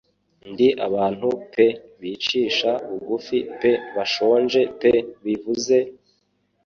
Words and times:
Ndi 0.51 0.67
abantu 0.87 1.27
pe 1.53 1.67
bicisha 2.01 2.71
bugufi 2.89 3.37
pe 3.59 3.71
bashonje 3.95 4.61
pe 4.81 4.91
bivuze- 5.23 5.77